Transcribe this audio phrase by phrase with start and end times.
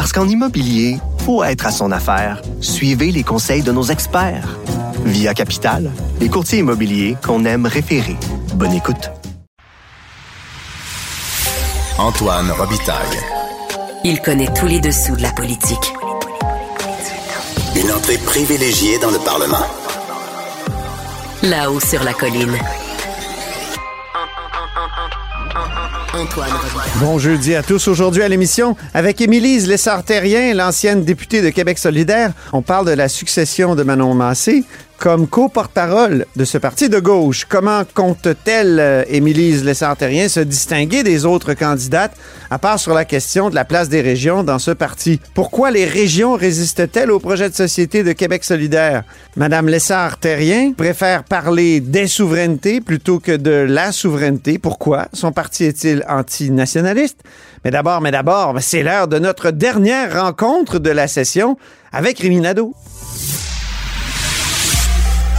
[0.00, 0.96] Parce qu'en immobilier,
[1.26, 2.40] faut être à son affaire.
[2.62, 4.58] Suivez les conseils de nos experts.
[5.04, 8.16] Via Capital, les courtiers immobiliers qu'on aime référer.
[8.54, 9.10] Bonne écoute.
[11.98, 13.18] Antoine Robitaille.
[14.02, 15.92] Il connaît tous les dessous de la politique.
[17.76, 19.66] Une entrée privilégiée dans le Parlement.
[21.42, 22.56] Là-haut sur la colline.
[26.14, 26.50] Antoine.
[26.98, 27.86] Bon jeudi à tous.
[27.86, 33.08] Aujourd'hui à l'émission, avec Émilise Lessard-Terrien, l'ancienne députée de Québec solidaire, on parle de la
[33.08, 34.64] succession de Manon Massé
[35.00, 37.46] comme co-porte-parole de ce parti de gauche.
[37.48, 42.14] Comment compte-t-elle, euh, Émilise Lessard-Terrien, se distinguer des autres candidates,
[42.50, 45.18] à part sur la question de la place des régions dans ce parti?
[45.32, 49.04] Pourquoi les régions résistent-elles au projet de société de Québec solidaire?
[49.36, 54.58] Madame Lessard-Terrien préfère parler des souverainetés plutôt que de la souveraineté.
[54.58, 55.08] Pourquoi?
[55.14, 57.20] Son parti est-il antinationaliste?
[57.64, 61.56] Mais d'abord, mais d'abord, c'est l'heure de notre dernière rencontre de la session
[61.90, 62.20] avec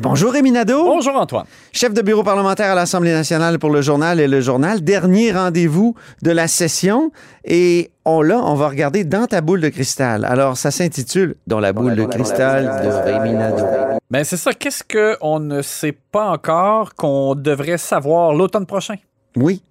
[0.00, 0.84] Bonjour Rémi Nadeau.
[0.84, 1.46] Bonjour, Antoine.
[1.72, 4.82] Chef de bureau parlementaire à l'Assemblée nationale pour le journal et le journal.
[4.82, 7.12] Dernier rendez-vous de la session.
[7.44, 10.24] Et on, là, on va regarder dans ta boule de cristal.
[10.24, 13.64] Alors, ça s'intitule Dans la boule de cristal de Rémi Nadeau.
[14.10, 14.52] Ben, c'est ça.
[14.52, 18.96] Qu'est-ce qu'on ne sait pas encore qu'on devrait savoir l'automne prochain?
[19.36, 19.62] Oui.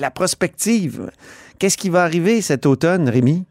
[0.00, 1.10] La prospective.
[1.58, 3.44] Qu'est-ce qui va arriver cet automne, Rémi?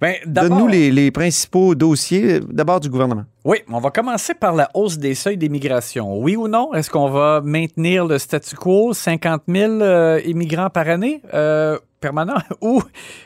[0.00, 3.24] Ben, Donne-nous les, les principaux dossiers, d'abord du gouvernement.
[3.44, 6.16] Oui, on va commencer par la hausse des seuils d'immigration.
[6.16, 6.72] Oui ou non?
[6.74, 12.38] Est-ce qu'on va maintenir le statu quo, 50 000 euh, immigrants par année euh, permanent,
[12.60, 12.82] ou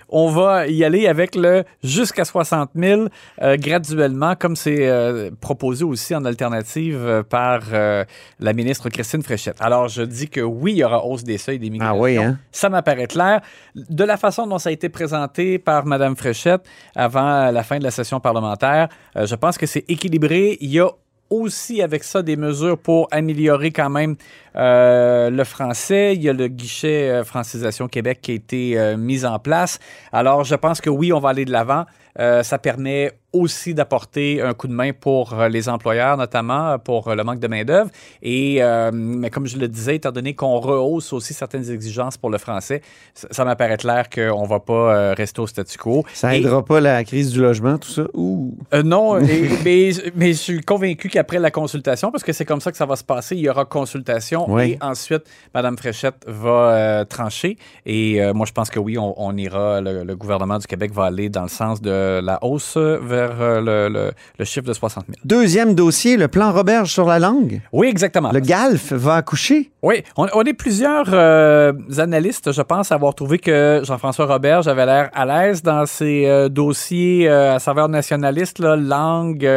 [0.08, 3.06] on va y aller avec le jusqu'à 60 000
[3.42, 9.56] euh, graduellement, comme c'est euh, proposé aussi en alternative par la ministre Christine Fréchette?
[9.60, 11.94] Alors, je dis que oui, il y aura hausse des seuils d'immigration.
[11.94, 12.38] Ah oui, hein?
[12.52, 13.42] Ça m'apparaît clair.
[13.74, 16.62] De la façon dont ça a été présenté par Mme Fréchette
[16.94, 20.05] avant la fin de la session parlementaire, je pense que c'est équilibré.
[20.06, 20.88] Il y a
[21.30, 24.16] aussi avec ça des mesures pour améliorer quand même
[24.56, 26.14] euh, le français.
[26.14, 29.78] Il y a le guichet euh, Francisation Québec qui a été euh, mis en place.
[30.12, 31.84] Alors, je pense que oui, on va aller de l'avant.
[32.18, 37.08] Ça permet aussi d'apporter un coup de main pour euh, les employeurs, notamment euh, pour
[37.08, 37.90] euh, le manque de main-d'œuvre.
[38.22, 42.30] Et, euh, mais comme je le disais, étant donné qu'on rehausse aussi certaines exigences pour
[42.30, 42.82] le français,
[43.14, 46.04] ça, ça m'apparaît clair qu'on ne va pas rester au statu quo.
[46.14, 48.02] Ça Et- aidera pas la crise du logement, tout ça?
[48.14, 48.54] Ouh!
[48.74, 52.60] euh, non, et- mais, mais je suis convaincu qu'après la consultation, parce que c'est comme
[52.60, 54.72] ça que ça va se passer, il y aura consultation Oui.
[54.72, 55.22] et ensuite,
[55.54, 57.56] Mme Fréchette va euh, trancher.
[57.84, 61.04] Et moi, je pense que oui, on, on ira, le, le gouvernement du Québec va
[61.04, 65.04] aller dans le sens de la hausse vers euh, le, le- le chiffre de 60
[65.06, 65.16] 000.
[65.24, 67.60] Deuxième dossier, le plan Roberge sur la langue.
[67.72, 68.30] Oui, exactement.
[68.32, 69.70] Le GALF va accoucher.
[69.82, 74.66] Oui, on, on est plusieurs euh, analystes, je pense, à avoir trouvé que Jean-François Robert
[74.68, 79.48] avait l'air à l'aise dans ses euh, dossiers euh, à saveur nationaliste, là, langue,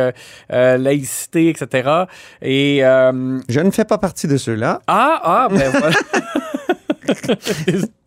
[0.49, 1.89] laïcité, etc.
[2.41, 4.81] Et Je ne fais pas partie de ceux-là.
[4.87, 5.95] ah, ah, ben voilà.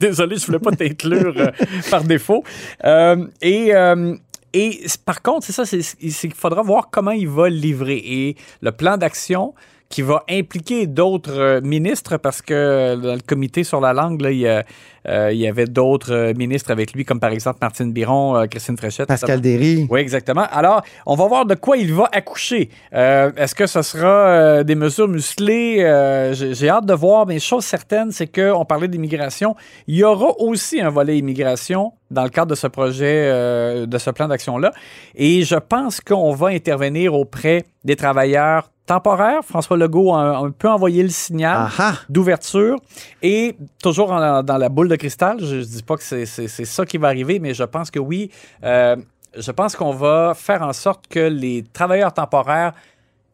[0.00, 1.50] Désolé, je voulais pas t'inclure euh,
[1.90, 2.44] par défaut.
[2.84, 4.14] Euh, et euh,
[4.52, 8.02] et par contre, c'est ça, c'est qu'il faudra voir comment il va livrer.
[8.04, 9.54] Et le plan d'action
[9.92, 14.30] qui va impliquer d'autres euh, ministres, parce que dans le comité sur la langue, là,
[14.30, 14.64] il, y a,
[15.06, 18.46] euh, il y avait d'autres euh, ministres avec lui, comme par exemple Martine Biron, euh,
[18.46, 19.08] Christine Fréchette.
[19.08, 19.86] Pascal Derry.
[19.90, 20.46] Oui, exactement.
[20.50, 22.70] Alors, on va voir de quoi il va accoucher.
[22.94, 25.84] Euh, Est-ce que ce sera euh, des mesures musclées?
[25.84, 29.54] Euh, J'ai j'ai hâte de voir, mais chose certaine, c'est qu'on parlait d'immigration.
[29.86, 33.98] Il y aura aussi un volet immigration dans le cadre de ce projet, euh, de
[33.98, 34.72] ce plan d'action-là.
[35.14, 39.40] Et je pense qu'on va intervenir auprès des travailleurs temporaires.
[39.44, 41.68] François Legault a un, un peu envoyé le signal
[42.08, 42.76] d'ouverture
[43.22, 45.36] et toujours en- dans la boule de cristal.
[45.40, 48.30] Je ne dis pas que c'est ça qui va arriver, mais je pense que oui.
[48.64, 48.96] euh,
[49.38, 52.72] je pense qu'on va faire en sorte que les travailleurs temporaires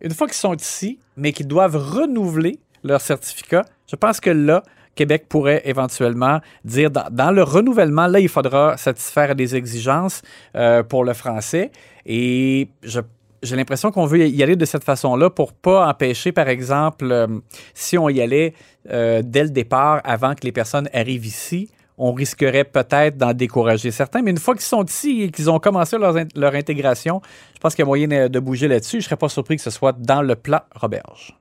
[0.00, 4.62] une fois qu'ils sont ici, mais qu'ils doivent renouveler leur certificat, je pense que là,
[4.94, 10.22] Québec pourrait éventuellement dire dans, dans le renouvellement, là, il faudra satisfaire des exigences
[10.54, 11.72] euh, pour le français.
[12.06, 13.00] Et je
[13.42, 17.26] j'ai l'impression qu'on veut y aller de cette façon-là pour pas empêcher, par exemple, euh,
[17.74, 18.54] si on y allait
[18.90, 21.70] euh, dès le départ, avant que les personnes arrivent ici,
[22.00, 24.22] on risquerait peut-être d'en décourager certains.
[24.22, 27.20] Mais une fois qu'ils sont ici et qu'ils ont commencé leur, in- leur intégration,
[27.54, 29.00] je pense qu'il y a moyen de bouger là-dessus.
[29.00, 31.36] Je serais pas surpris que ce soit dans le plan Roberge.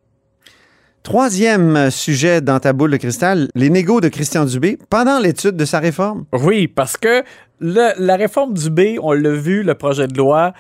[1.04, 5.64] Troisième sujet dans ta boule de cristal, les négos de Christian Dubé pendant l'étude de
[5.64, 6.26] sa réforme.
[6.34, 7.24] Oui, parce que
[7.60, 10.54] le- la réforme du B, on l'a vu, le projet de loi,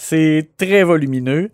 [0.00, 1.50] c'est très volumineux.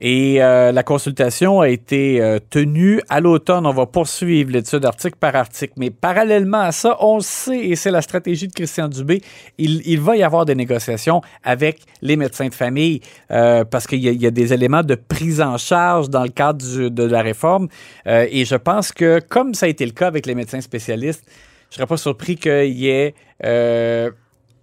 [0.00, 3.66] Et euh, la consultation a été euh, tenue à l'automne.
[3.66, 5.72] On va poursuivre l'étude article par article.
[5.76, 9.20] Mais parallèlement à ça, on sait, et c'est la stratégie de Christian Dubé,
[9.58, 13.00] il, va y avoir des négociations avec les médecins de famille
[13.32, 17.02] euh, parce qu'il y, a- des éléments de prise en charge dans le cadre de
[17.02, 17.66] la réforme.
[18.06, 21.24] Et je pense que, comme ça a été le cas avec les médecins spécialistes,
[21.70, 23.14] je serais pas surpris qu'il y ait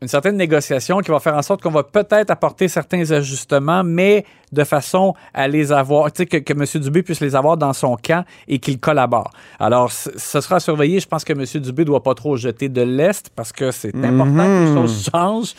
[0.05, 4.23] une certaine négociation qui va faire en sorte qu'on va peut-être apporter certains ajustements, mais
[4.51, 6.83] de façon à les avoir, tu sais, que, que M.
[6.83, 9.31] Dubé puisse les avoir dans son camp et qu'il collabore.
[9.59, 10.99] Alors, ce sera surveillé.
[10.99, 11.43] Je pense que M.
[11.59, 15.09] Dubé ne doit pas trop jeter de l'Est parce que c'est important que les choses
[15.11, 15.55] changent.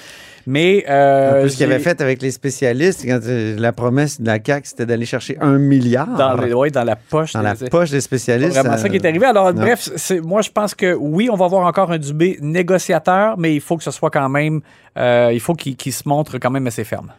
[0.46, 0.84] Mais.
[0.88, 4.26] Euh, Un peu ce qu'il avait fait avec les spécialistes, quand euh, la promesse de
[4.26, 7.32] la CAQ, c'était d'aller chercher un milliard Dans, les- ouais, dans la poche.
[7.32, 8.56] dans la des- poche des C'est spécialistes.
[8.56, 9.26] vraiment ça qui est euh, arrivé.
[9.26, 9.60] Alors, non.
[9.60, 13.54] bref, c'est- moi, je pense que oui, on va avoir encore un Dubé négociateur, mais
[13.54, 14.60] il faut que ce soit quand même.
[14.98, 17.12] euh, il faut qu'il se montre quand même assez ferme.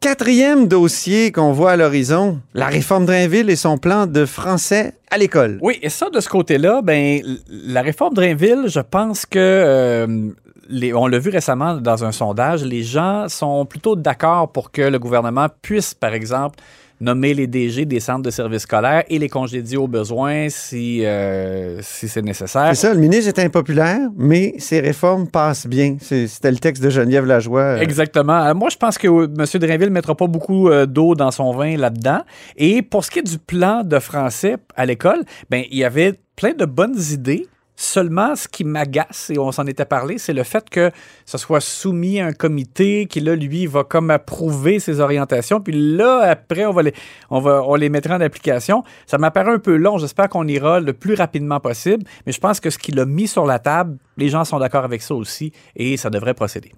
[0.00, 5.16] Quatrième dossier qu'on voit à l'horizon, la réforme Drainville et son plan de français à
[5.16, 5.58] l'école.
[5.62, 10.28] Oui, et ça, de ce côté-là, ben, la réforme Drainville, je pense que, euh,
[10.68, 14.82] les, on l'a vu récemment dans un sondage, les gens sont plutôt d'accord pour que
[14.82, 16.58] le gouvernement puisse, par exemple,
[17.00, 21.82] nommer les DG des centres de services scolaires et les congédier au besoin si, euh,
[21.82, 22.68] si c'est nécessaire.
[22.68, 25.96] C'est ça, le ministre est impopulaire, mais ses réformes passent bien.
[26.00, 27.60] C'était le texte de Geneviève Lajoie.
[27.60, 28.44] euh, Exactement.
[28.44, 29.60] Euh, Moi, je pense que M.
[29.60, 32.20] Drainville ne mettra pas beaucoup d'eau dans son vin là-dedans.
[32.56, 36.14] Et pour ce qui est du plan de français à l'école, ben, il y avait
[36.36, 37.46] plein de bonnes idées.
[37.76, 40.92] Seulement, ce qui m'agace, et on s'en était parlé, c'est le fait que
[41.26, 45.60] ce soit soumis à un comité qui, là, lui, va comme approuver ses orientations.
[45.60, 46.94] Puis là, après, on va les,
[47.30, 48.84] on va, on les mettra en application.
[49.06, 49.98] Ça m'apparaît un peu long.
[49.98, 52.04] J'espère qu'on ira le plus rapidement possible.
[52.26, 54.84] Mais je pense que ce qu'il a mis sur la table, les gens sont d'accord
[54.84, 56.70] avec ça aussi et ça devrait procéder.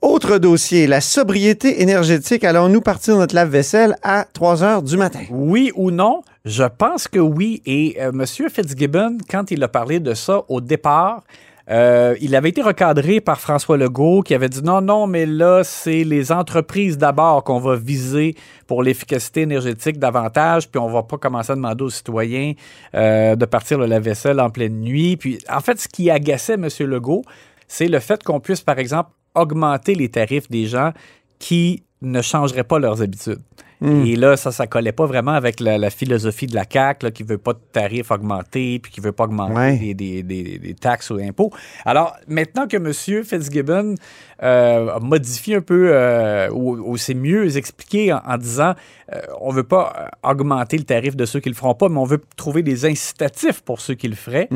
[0.00, 2.44] Autre dossier, la sobriété énergétique.
[2.44, 5.22] Allons-nous partir notre lave-vaisselle à 3 heures du matin?
[5.28, 6.22] Oui ou non?
[6.48, 7.60] Je pense que oui.
[7.66, 8.24] Et euh, M.
[8.26, 11.22] Fitzgibbon, quand il a parlé de ça au départ,
[11.70, 15.62] euh, il avait été recadré par François Legault qui avait dit non, non, mais là,
[15.62, 18.34] c'est les entreprises d'abord qu'on va viser
[18.66, 22.54] pour l'efficacité énergétique davantage, puis on va pas commencer à demander aux citoyens
[22.94, 25.18] euh, de partir le lave-vaisselle en pleine nuit.
[25.18, 26.66] Puis, en fait, ce qui agaçait M.
[26.80, 27.24] Legault,
[27.66, 30.92] c'est le fait qu'on puisse, par exemple, augmenter les tarifs des gens
[31.38, 33.42] qui ne changeraient pas leurs habitudes.
[33.80, 37.10] Et là, ça, ça collait pas vraiment avec la, la philosophie de la CAQ, là,
[37.12, 39.76] qui veut pas de tarifs augmentés, puis qui veut pas augmenter Ouais.
[39.76, 41.50] des, des- des- des taxes ou impôts.
[41.84, 42.92] Alors, maintenant que M.
[43.24, 43.94] Fitzgibbon
[44.42, 48.74] euh, a modifié un peu, euh, ou, ou c'est mieux expliqué en, en disant,
[49.12, 49.92] euh, on veut pas
[50.24, 52.84] euh, augmenter le tarif de ceux qui le feront pas, mais on veut trouver des
[52.84, 54.48] incitatifs pour ceux qui le feraient.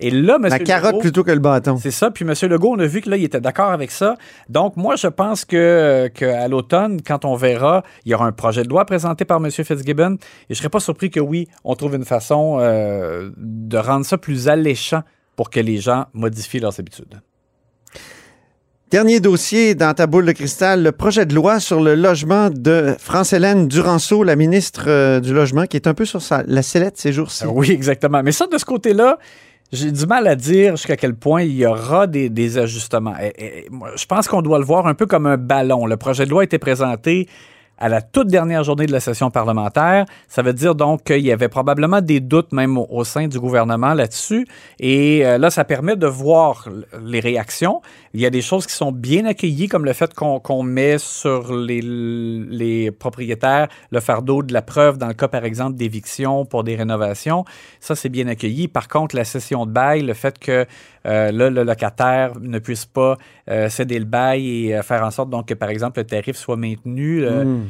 [0.00, 0.48] Et là, M.
[0.48, 1.76] La carotte Legault- plutôt que le bâton.
[1.78, 2.10] c'est ça.
[2.10, 2.34] Puis M.
[2.50, 4.16] Legault, on a vu que là, il était d'accord avec ça.
[4.48, 8.63] Donc, moi, je pense que qu'à l'automne, quand on verra, il y aura un projet
[8.64, 9.50] de loi présenté par M.
[9.50, 10.14] Fitzgibbon.
[10.48, 14.18] Et je serais pas surpris que oui, on trouve une façon euh, de rendre ça
[14.18, 15.02] plus alléchant
[15.36, 17.20] pour que les gens modifient leurs habitudes.
[18.90, 22.94] Dernier dossier dans ta boule de cristal, le projet de loi sur le logement de
[22.98, 26.96] France-Hélène Duranceau, la ministre euh, du Logement, qui est un peu sur sa- la sellette
[26.96, 27.44] ces jours-ci.
[27.44, 28.22] Euh, Oui, exactement.
[28.22, 29.18] Mais ça, de ce côté-là,
[29.72, 33.14] j'ai du mal à dire jusqu'à quel point il y aura des, des ajustements.
[33.20, 35.86] Et- et- moi, je pense qu'on doit le voir un peu comme un ballon.
[35.86, 37.26] Le projet de loi a été présenté
[37.78, 40.06] à la toute dernière journée de la session parlementaire.
[40.28, 43.94] Ça veut dire donc qu'il y avait probablement des doutes même au, sein du gouvernement
[43.94, 44.46] là-dessus.
[44.78, 46.68] Et euh, là, ça permet de voir
[47.02, 47.82] les réactions.
[48.14, 51.52] Il y a des choses qui sont bien accueillies, comme le fait qu'on met sur
[51.52, 56.62] les, les propriétaires le fardeau de la preuve dans le cas, par exemple, d'éviction pour
[56.62, 57.44] des rénovations.
[57.80, 58.68] Ça, c'est bien accueilli.
[58.68, 60.64] Par contre, la cession de bail, le fait que
[61.06, 63.18] euh, là, le locataire ne puisse pas
[63.50, 66.36] euh, céder le bail et euh, faire en sorte donc que, par exemple, le tarif
[66.36, 67.26] soit maintenu.
[67.26, 67.64] Hmm.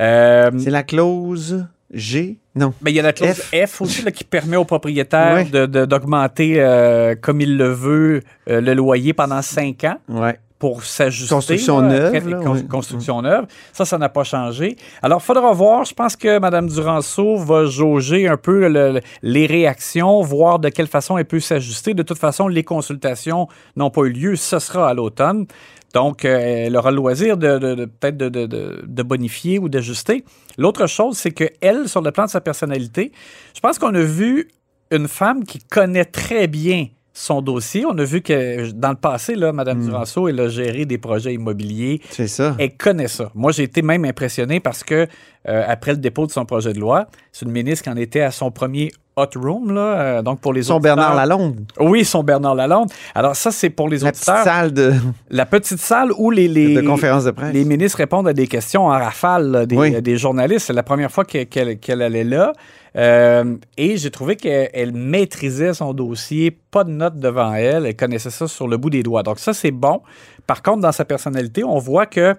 [0.00, 2.38] euh, C'est la clause G?
[2.54, 2.74] Non.
[2.82, 3.54] ben, il y a la clause F.
[3.66, 5.44] F, aussi là, qui permet au propriétaire Ouais.
[5.66, 9.96] de- d'augmenter, euh, comme il le veut, euh, le loyer pendant cinq ans.
[10.08, 10.38] Ouais.
[10.60, 11.32] pour s'ajuster.
[11.32, 12.66] Construction neuve, oui.
[12.66, 13.46] Construction neuve.
[13.72, 14.76] Ça, ça n'a pas changé.
[15.04, 15.84] Alors, faudra voir.
[15.84, 20.68] Je pense que Mme Duranceau va jauger un peu le- le- les réactions, voir de
[20.68, 21.94] quelle façon elle peut s'ajuster.
[21.94, 24.34] De toute façon, les consultations n'ont pas eu lieu.
[24.34, 25.46] Ce sera à l'automne.
[25.94, 30.24] Donc, euh, elle aura le loisir de, de- de- peut-être de, bonifier ou d'ajuster.
[30.58, 33.12] L'autre chose, c'est qu'elle, sur le plan de sa personnalité,
[33.54, 34.48] je pense qu'on a vu
[34.90, 37.84] une femme qui connaît très bien son dossier.
[37.86, 41.34] On a vu que dans le passé, là, Mme Duranceau, elle a géré des projets
[41.34, 42.00] immobiliers.
[42.10, 42.54] C'est ça.
[42.58, 43.30] Elle connaît ça.
[43.34, 45.06] Moi, j'ai été même impressionné parce que
[45.48, 48.20] euh, après le dépôt de son projet de loi, c'est une ministre qui en était
[48.20, 50.94] à son premier hot room, là, euh, donc pour les Son auditeurs.
[50.96, 51.60] Bernard Lalonde.
[51.80, 52.88] Oui, son Bernard Lalonde.
[53.16, 54.44] Alors ça, c'est pour les La petite auditeurs.
[54.44, 54.92] salle de,
[55.30, 57.52] La petite salle où les, les, de de presse.
[57.52, 60.00] les ministres répondent à des questions en rafale là, des, Oui.
[60.02, 60.66] des journalistes.
[60.66, 62.52] C'est la première fois que- qu'elle qu'elle allait là.
[62.96, 67.86] Euh, et j'ai trouvé qu'elle elle maîtrisait son dossier, pas de notes devant elle.
[67.86, 69.22] Elle connaissait ça sur le bout des doigts.
[69.24, 70.00] Donc ça, c'est bon.
[70.46, 72.34] Par contre, dans sa personnalité, on voit que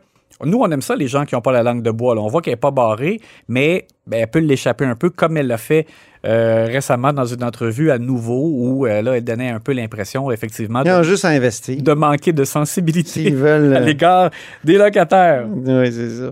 [0.46, 2.15] nous, on aime ça, les gens qui n'ont pas la langue de bois.
[2.15, 2.22] là.
[2.22, 5.48] On voit qu'elle n'est pas barrée, mais ben, elle peut l'échapper un peu, comme elle
[5.48, 5.86] l'a fait
[6.25, 10.31] euh, récemment dans une entrevue à Nouveau, où euh, là, elle donnait un peu l'impression,
[10.31, 11.81] effectivement, Ils ont de, juste à investir.
[11.81, 13.74] de manquer de sensibilité S'ils veulent.
[13.75, 14.29] à euh, l'égard
[14.63, 15.46] des locataires.
[15.50, 16.31] Oui, c'est ça.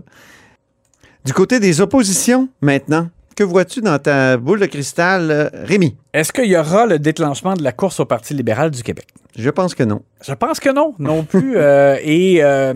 [1.24, 5.96] Du côté des oppositions, maintenant, que vois-tu dans ta boule de cristal, Rémi?
[6.12, 9.06] Est-ce qu'il y aura le déclenchement de la course au Parti libéral du Québec?
[9.38, 10.02] Je pense que non.
[10.26, 11.56] Je pense que non, non plus.
[11.68, 12.74] Euh, et euh,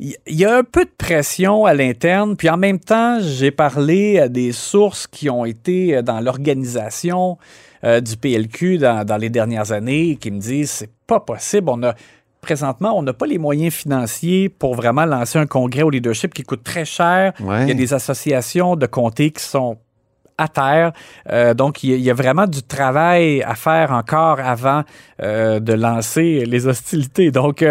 [0.00, 4.18] il y a un peu de pression à l'interne, puis en même temps, j'ai parlé
[4.18, 7.36] à des sources qui ont été euh, dans l'organisation
[7.84, 11.68] euh, du PLQ dans, dans les dernières années qui me disent c'est pas possible.
[11.68, 11.94] On a
[12.40, 16.42] présentement, on n'a pas les moyens financiers pour vraiment lancer un congrès au leadership qui
[16.42, 17.34] coûte très cher.
[17.40, 17.64] Ouais.
[17.64, 19.76] Il y a des associations de comtés qui sont
[20.38, 20.92] à terre.
[21.30, 24.84] Euh, donc, il y, a, il y a vraiment du travail à faire encore avant
[25.22, 27.30] euh, de lancer les hostilités.
[27.30, 27.62] Donc,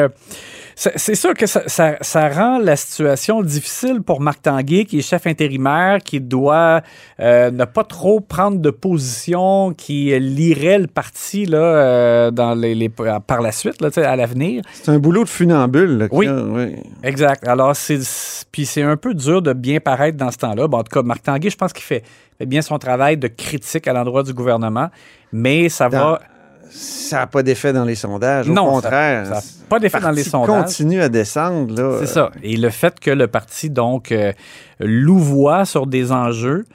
[0.95, 5.01] c'est sûr que ça, ça- ça rend la situation difficile pour Marc Tanguay, qui est
[5.01, 6.81] chef intérimaire, qui doit
[7.19, 12.75] euh, ne pas trop prendre de position, qui lirait le parti là, euh, dans les,
[12.75, 14.61] les- par la suite, là, à l'avenir.
[14.71, 15.97] C'est un boulot de funambule.
[15.97, 16.27] là, Oui.
[16.27, 16.75] a, oui.
[17.03, 17.45] Exact.
[17.47, 17.99] Alors, c'est
[18.51, 20.67] puis c'est un peu dur de bien paraître dans ce temps-là.
[20.67, 22.03] Bon, en tout cas, Marc Tanguay, je pense qu'il fait,
[22.37, 24.89] fait bien son travail de critique à l'endroit du gouvernement,
[25.33, 26.19] mais ça Dans- va.
[26.69, 28.49] Ça n'a pas d'effet dans les sondages.
[28.49, 29.25] Au Non, contraire.
[29.25, 30.63] ça pas d'effet dans les sondages.
[30.65, 31.73] continue à descendre.
[31.75, 31.97] là.
[31.99, 32.31] C'est ça.
[32.43, 34.31] Et le fait que le parti, donc, euh,
[34.79, 36.65] louvoie sur des enjeux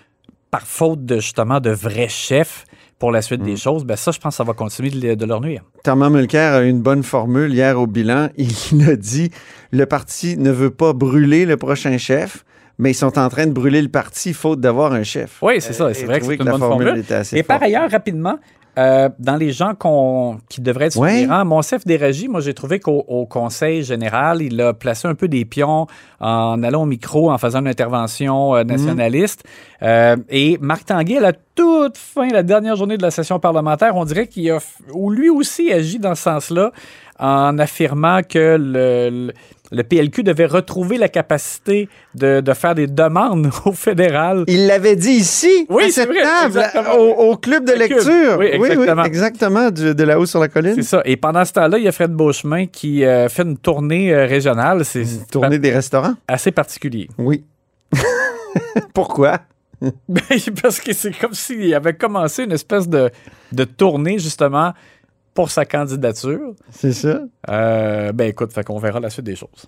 [0.50, 2.64] par faute de, justement, de vrais chefs
[2.98, 3.44] pour la suite Mm.
[3.44, 5.62] des choses, ben ça, je pense que ça va continuer de, de leur nuire.
[5.82, 8.28] Thomas Mulcair a une bonne formule hier au bilan.
[8.36, 9.30] Il a dit
[9.72, 12.44] le parti ne veut pas brûler le prochain chef,
[12.78, 15.38] mais ils sont en train de brûler le parti faute d'avoir un chef.
[15.42, 15.92] Oui, c'est ça.
[15.92, 16.98] C'est vrai que c'est une bonne formule formule.
[17.04, 18.38] était assez Et par ailleurs, rapidement,
[18.78, 21.26] euh, dans les gens qu'on- qui devraient être sur Ouais.
[21.44, 25.44] Monsef Déragi, moi, j'ai trouvé qu'au au Conseil général, il a placé un peu des
[25.44, 25.86] pions
[26.20, 29.44] en allant au micro, en faisant une intervention euh, nationaliste.
[29.84, 33.94] Euh, et Marc Tanguay, à la toute fin, la dernière journée de la session parlementaire,
[33.96, 34.58] on dirait qu'il a,
[34.92, 36.72] ou lui aussi agit dans ce sens-là,
[37.18, 39.32] en affirmant que le, le-
[39.72, 44.44] le PLQ devait retrouver la capacité de, de faire des demandes au fédéral.
[44.46, 46.94] Il l'avait dit ici, Oui, à cette vrai, table, exactement.
[46.96, 48.36] au, au club de Le lecture.
[48.38, 49.04] Oui, exactement.
[49.04, 50.74] exactement, du- de là-haut sur la colline.
[50.76, 51.02] C'est ça.
[51.04, 54.26] Et pendant ce temps-là, il y a Fred Beauchemin qui euh, fait une tournée euh,
[54.26, 54.84] régionale.
[54.84, 56.14] C'est c'est Tourner des restaurants?
[56.28, 57.08] assez particulier.
[57.18, 57.42] Oui.
[58.94, 59.40] Pourquoi?
[60.08, 60.22] Ben,
[60.62, 63.10] Parce que c'est comme s'il avait commencé une espèce de,
[63.52, 64.72] de tournée, justement,
[65.34, 66.54] pour sa candidature.
[66.70, 67.20] C'est ça.
[67.50, 69.66] Euh, ben écoute, fait qu'on verra la suite des choses.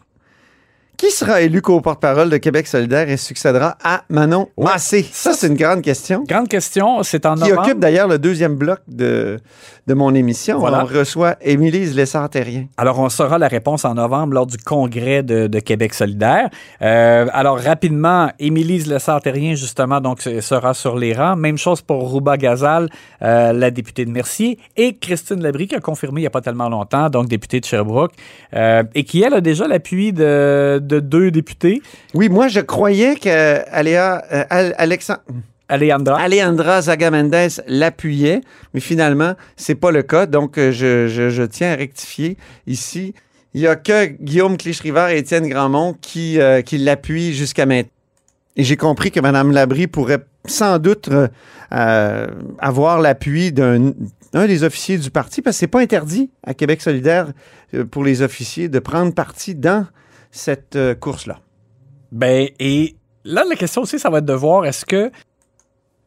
[0.96, 4.64] Qui sera élu co-porte-parole de Québec solidaire et succédera à Manon Ouais.
[4.64, 5.06] Massé?
[5.12, 6.24] Ça, c'est une grande question.
[6.26, 7.60] Grande question, c'est en Qui novembre.
[7.62, 9.38] occupe d'ailleurs le deuxième bloc de,
[9.86, 10.58] de mon émission.
[10.58, 10.84] Voilà.
[10.84, 12.68] On reçoit Émilie Lessard-Terrien.
[12.78, 16.48] Alors, on saura la réponse en novembre lors du congrès de, de Québec solidaire.
[16.80, 21.36] Euh, alors, rapidement, Émilie Lessard-Terrien, justement, donc, se- sera sur les rangs.
[21.36, 22.88] Même chose pour Rouba Gazal,
[23.20, 26.40] euh, la députée de Mercier, et Christine Labrie, qui a confirmé il n'y a pas
[26.40, 28.12] tellement longtemps, donc députée de Sherbrooke,
[28.54, 31.82] euh, et qui, elle, a déjà l'appui de, de deux députés.
[32.14, 35.20] Oui, moi, je croyais que Aléa, euh, Al- Alexandre...
[35.68, 36.20] Alejandra.
[36.20, 38.40] Alejandra Zaga-Mendes l'appuyait,
[38.72, 40.26] mais finalement, c'est pas le cas.
[40.26, 42.36] Donc, euh, je, je- je tiens à rectifier
[42.68, 43.14] ici.
[43.52, 47.90] Il n'y a que Guillaume Clich-Rivard et Étienne Grandmont qui, euh, qui l'appuient jusqu'à maintenant.
[48.58, 51.26] Et j'ai compris que Mme Labrie pourrait sans doute euh,
[51.72, 52.26] euh,
[52.60, 53.92] avoir l'appui d'un
[54.34, 57.28] un des officiers du parti, parce que c'est pas interdit à Québec solidaire
[57.74, 59.86] euh, pour les officiers de prendre parti dans
[60.36, 61.38] cette euh, course-là.
[62.12, 65.10] Ben, et là, la question aussi, ça va être de voir est-ce que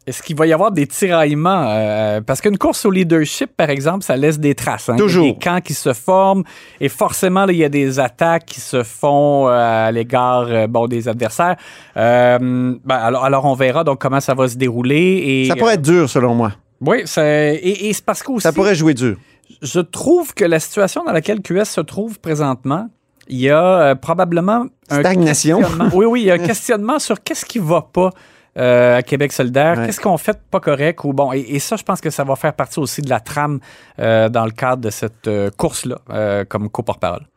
[0.07, 1.65] Est-ce qu'il va y avoir des tiraillements?
[1.67, 4.89] Euh, parce qu'une course au leadership, par exemple, ça laisse des traces.
[4.89, 4.95] hein.
[4.95, 5.23] Toujours.
[5.25, 6.43] Il y a des camps qui se forment
[6.79, 10.65] et forcément, là, il y a des attaques qui se font euh, à l'égard euh,
[10.67, 11.57] bon, des adversaires.
[11.97, 15.21] Euh, ben, alors, alors, on verra donc comment ça va se dérouler.
[15.43, 16.53] Et, Ça pourrait être dur, selon moi.
[16.81, 19.17] Oui, et, et c'est parce qu'aussi, Ça pourrait jouer dur.
[19.61, 22.87] je trouve que la situation dans laquelle QS se trouve présentement,
[23.29, 25.59] il y a euh, probablement un Stagnation.
[25.59, 25.89] questionnement.
[25.93, 28.09] Oui, oui, il y a un questionnement sur qu'est-ce qui va pas
[28.57, 29.85] euh, à Québec solidaire, Ouais.
[29.85, 31.31] qu'est-ce qu'on fait de pas correct ou bon.
[31.31, 33.59] Et, et ça, je pense que ça va faire partie aussi de la trame
[33.99, 37.27] euh, dans le cadre de cette course-là, euh, comme co-porte-parole.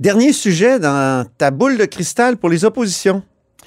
[0.00, 3.22] Dernier sujet dans ta boule de cristal pour les oppositions.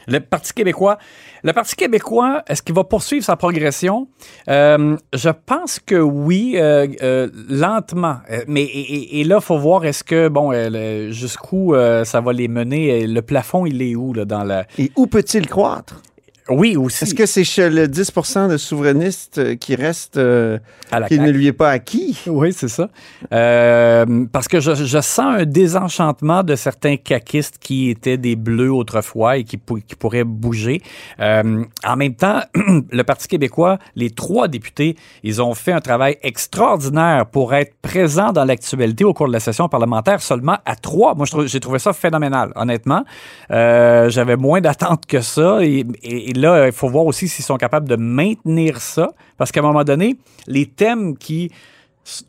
[0.07, 0.97] Le Parti québécois,
[1.43, 4.07] le Parti québécois, est-ce qu'il va poursuivre sa progression?
[4.49, 8.17] Euh, je pense que oui, euh, euh, lentement.
[8.31, 12.47] Euh, Mais et, et- là, faut voir est-ce que, bon, euh, jusqu'où ça va les
[12.47, 13.07] mener?
[13.07, 14.65] Le plafond, il est où là, dans la...
[14.77, 16.01] Et où peut-il croître?
[16.47, 17.03] Oui, aussi.
[17.03, 20.59] Est-ce que c'est chez le 10% de souverainistes euh, qui reste, euh,
[20.91, 21.33] à la qui ne CAQ?
[21.37, 22.19] lui est pas acquis?
[22.27, 22.89] Oui, c'est ça.
[23.33, 28.71] Euh, parce que je, je sens un désenchantement de certains caquistes qui étaient des bleus
[28.71, 30.81] autrefois et qui, pou- qui pourraient bouger.
[31.19, 32.41] Euh, en même temps,
[32.91, 38.31] le Parti québécois, les trois députés, ils ont fait un travail extraordinaire pour être présents
[38.31, 41.15] dans l'actualité au cours de la session parlementaire seulement à trois.
[41.15, 43.03] Moi, je trouve- j'ai trouvé ça phénoménal, honnêtement.
[43.51, 45.59] Euh, J'avais moins d'attentes que ça.
[45.63, 49.11] Et, et- et là, il faut voir aussi s'ils sont capables de maintenir ça.
[49.37, 51.51] Parce qu'à un moment donné, les thèmes qui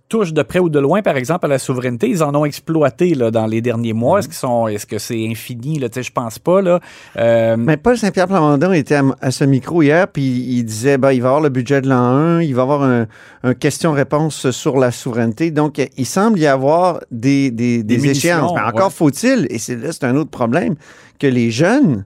[0.08, 3.14] touchent de près ou de loin, par exemple, à la souveraineté, ils en ont exploité
[3.14, 4.20] là, dans les derniers mois.
[4.20, 5.78] Est-ce qu'ils sont, est-ce que c'est infini?
[5.78, 5.88] Là?
[5.94, 6.62] Je pense pas.
[6.62, 6.80] Là.
[7.18, 11.12] Euh, Mais Paul Saint-Pierre Plamondon était à, à ce micro hier, puis il disait ben,
[11.12, 13.06] il va y avoir le budget de l'an 1, il va y avoir un,
[13.42, 15.50] un question-réponse sur la souveraineté.
[15.50, 18.52] Donc, il semble y avoir des, des, des Des échéances.
[18.54, 18.90] Mais encore ouais.
[18.90, 20.76] faut-il, et c'est là, c'est un autre problème,
[21.18, 22.04] que les jeunes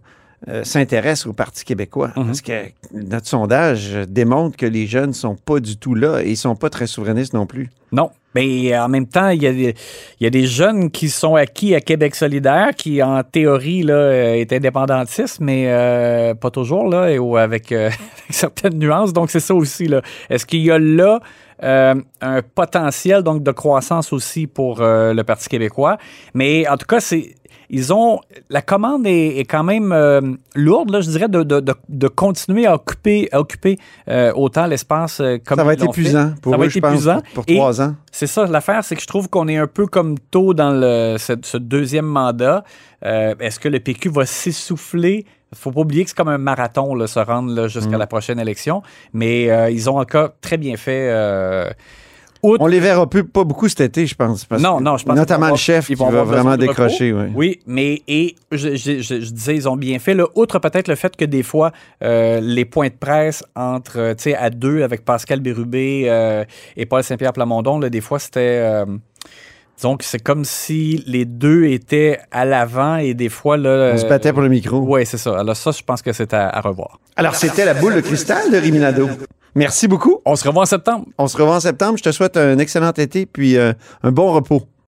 [0.48, 2.12] euh, s'intéressent au Parti québécois.
[2.16, 2.26] Mhm.
[2.26, 2.52] Parce que
[2.92, 6.70] notre sondage démontre que les jeunes sont pas du tout là et ils sont pas
[6.70, 7.70] très souverainistes non plus.
[7.92, 8.10] Non.
[8.34, 9.74] Mais en même temps, il y, a des,
[10.20, 13.94] il y a des jeunes qui sont acquis à Québec solidaire, qui en théorie là,
[13.94, 17.96] euh, est indépendantiste, mais euh, pas toujours, là, et, ou avec, euh, avec
[18.30, 19.12] certaines nuances.
[19.12, 19.88] Donc, c'est ça aussi.
[19.88, 20.02] Là.
[20.28, 21.20] Est-ce qu'il y a là
[21.64, 25.98] euh, un potentiel donc, de croissance aussi pour euh, le Parti québécois?
[26.32, 27.34] Mais en tout cas, c'est.
[27.72, 30.20] Ils ont la commande est, est quand même euh,
[30.56, 33.78] lourde, là, je dirais, de, de, de, de continuer à occuper, à occuper
[34.08, 36.00] euh, autant l'espace euh, comme ça va être l'ont fait.
[36.00, 37.22] épuisant pour Ça eux, va être je épuisant.
[37.32, 37.94] pour, trois ans.
[38.10, 41.16] c'est ça, l'affaire, c'est que je trouve qu'on est un peu comme tôt dans le,
[41.18, 42.64] ce, ce deuxième mandat.
[43.02, 45.24] Est-ce que le PQ va s'essouffler?
[45.52, 47.98] faut pas oublier que c'est comme un marathon, là, se rendre jusqu'à Mm.
[48.00, 48.82] la prochaine élection.
[49.12, 51.08] Mais ils ont encore très bien fait.
[52.42, 54.44] On les verra plus, pas beaucoup cet été, je pense.
[54.44, 56.56] parce Non, que- non, je pense qu'ils Notamment vont le chef qui vont va vraiment
[56.56, 57.12] décrocher.
[57.12, 57.24] oui.
[57.34, 60.14] Oui, mais et je, je- je- je disais, ils ont bien fait.
[60.14, 61.72] Là, outre peut-être le fait que des fois,
[62.02, 66.44] euh, les points de presse entre, euh, tu sais, à deux avec Pascal Bérubé euh,
[66.76, 68.40] et Paul Saint-Pierre Plamondon, là, des fois, c'était...
[68.40, 68.84] euh,
[69.76, 73.92] disons que c'est comme si les deux étaient à l'avant et des fois, là...
[73.94, 74.78] On se battait pour le micro.
[74.78, 75.38] Oui, c'est ça.
[75.40, 76.98] Alors ça, je pense que c'est à, à revoir.
[77.16, 79.08] Alors, c'était la boule de cristal de Riminado.
[79.54, 80.20] Merci beaucoup.
[80.24, 81.06] On se revoit en septembre.
[81.18, 81.98] On se revoit en septembre.
[81.98, 84.62] Je te souhaite un excellent été puis euh, un bon repos.